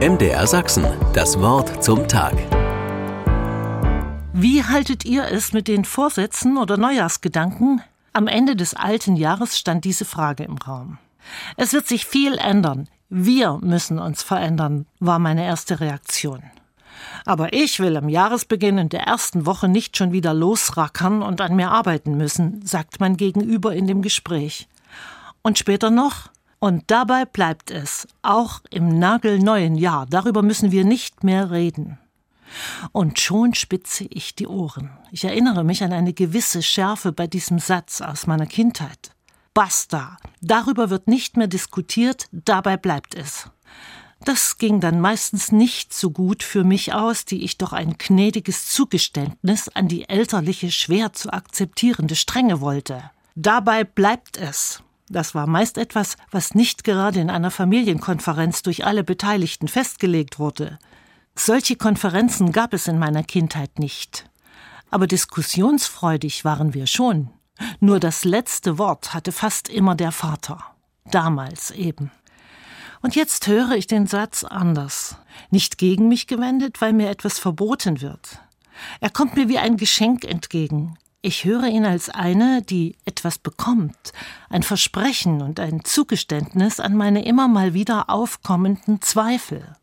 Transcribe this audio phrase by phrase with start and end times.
[0.00, 2.34] MDR Sachsen, das Wort zum Tag.
[4.32, 7.80] Wie haltet ihr es mit den Vorsätzen oder Neujahrsgedanken?
[8.12, 10.98] Am Ende des alten Jahres stand diese Frage im Raum.
[11.56, 12.88] Es wird sich viel ändern.
[13.08, 16.42] Wir müssen uns verändern, war meine erste Reaktion.
[17.24, 21.54] Aber ich will am Jahresbeginn in der ersten Woche nicht schon wieder losrackern und an
[21.54, 24.66] mir arbeiten müssen, sagt mein Gegenüber in dem Gespräch.
[25.42, 26.33] Und später noch?
[26.64, 31.98] Und dabei bleibt es, auch im nagelneuen Jahr, darüber müssen wir nicht mehr reden.
[32.90, 34.88] Und schon spitze ich die Ohren.
[35.10, 39.10] Ich erinnere mich an eine gewisse Schärfe bei diesem Satz aus meiner Kindheit.
[39.52, 40.16] Basta.
[40.40, 43.50] Darüber wird nicht mehr diskutiert, dabei bleibt es.
[44.24, 48.70] Das ging dann meistens nicht so gut für mich aus, die ich doch ein gnädiges
[48.70, 53.10] Zugeständnis an die elterliche, schwer zu akzeptierende Strenge wollte.
[53.34, 54.82] Dabei bleibt es.
[55.08, 60.78] Das war meist etwas, was nicht gerade in einer Familienkonferenz durch alle Beteiligten festgelegt wurde.
[61.36, 64.30] Solche Konferenzen gab es in meiner Kindheit nicht.
[64.90, 67.30] Aber diskussionsfreudig waren wir schon.
[67.80, 70.64] Nur das letzte Wort hatte fast immer der Vater.
[71.10, 72.10] Damals eben.
[73.02, 75.16] Und jetzt höre ich den Satz anders.
[75.50, 78.40] Nicht gegen mich gewendet, weil mir etwas verboten wird.
[79.00, 80.96] Er kommt mir wie ein Geschenk entgegen.
[81.26, 84.12] Ich höre ihn als eine, die etwas bekommt,
[84.50, 89.74] ein Versprechen und ein Zugeständnis an meine immer mal wieder aufkommenden Zweifel.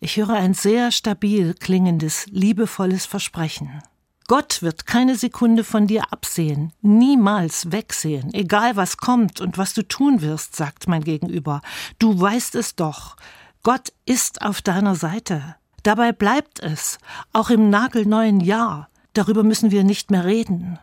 [0.00, 3.84] Ich höre ein sehr stabil klingendes, liebevolles Versprechen.
[4.26, 9.86] Gott wird keine Sekunde von dir absehen, niemals wegsehen, egal was kommt und was du
[9.86, 11.60] tun wirst, sagt mein Gegenüber.
[12.00, 13.14] Du weißt es doch.
[13.62, 15.54] Gott ist auf deiner Seite.
[15.84, 16.98] Dabei bleibt es,
[17.32, 18.88] auch im nagelneuen Jahr.
[19.14, 20.78] Darüber müssen wir nicht mehr reden.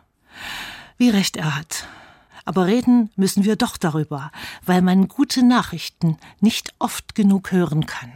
[0.98, 1.86] Wie recht er hat.
[2.44, 4.32] Aber reden müssen wir doch darüber,
[4.66, 8.12] weil man gute Nachrichten nicht oft genug hören kann.